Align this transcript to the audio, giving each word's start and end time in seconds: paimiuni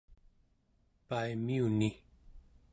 paimiuni 1.07 1.89